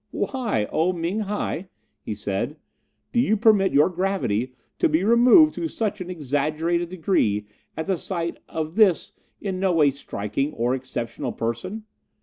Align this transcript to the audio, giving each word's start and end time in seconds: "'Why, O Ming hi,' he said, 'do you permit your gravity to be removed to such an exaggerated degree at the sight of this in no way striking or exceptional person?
"'Why, 0.09 0.67
O 0.71 0.93
Ming 0.93 1.19
hi,' 1.19 1.67
he 2.01 2.15
said, 2.15 2.57
'do 3.13 3.19
you 3.19 3.37
permit 3.37 3.71
your 3.71 3.87
gravity 3.87 4.55
to 4.79 4.89
be 4.89 5.03
removed 5.03 5.53
to 5.53 5.67
such 5.67 6.01
an 6.01 6.09
exaggerated 6.09 6.89
degree 6.89 7.45
at 7.77 7.85
the 7.85 7.99
sight 7.99 8.39
of 8.49 8.73
this 8.77 9.13
in 9.41 9.59
no 9.59 9.73
way 9.73 9.91
striking 9.91 10.53
or 10.53 10.73
exceptional 10.73 11.33
person? 11.33 11.83